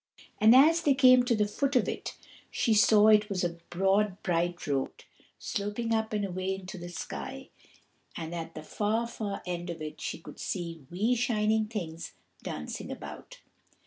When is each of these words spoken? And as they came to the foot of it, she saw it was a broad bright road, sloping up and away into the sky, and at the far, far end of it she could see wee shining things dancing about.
And 0.39 0.55
as 0.55 0.81
they 0.81 0.95
came 0.95 1.21
to 1.25 1.35
the 1.35 1.47
foot 1.47 1.75
of 1.75 1.87
it, 1.87 2.17
she 2.49 2.73
saw 2.73 3.09
it 3.09 3.29
was 3.29 3.43
a 3.43 3.59
broad 3.69 4.17
bright 4.23 4.65
road, 4.65 5.03
sloping 5.37 5.93
up 5.93 6.11
and 6.11 6.25
away 6.25 6.55
into 6.55 6.79
the 6.79 6.89
sky, 6.89 7.49
and 8.17 8.33
at 8.33 8.55
the 8.55 8.63
far, 8.63 9.05
far 9.05 9.43
end 9.45 9.69
of 9.69 9.79
it 9.79 10.01
she 10.01 10.17
could 10.17 10.39
see 10.39 10.87
wee 10.89 11.13
shining 11.13 11.67
things 11.67 12.13
dancing 12.41 12.89
about. 12.91 13.41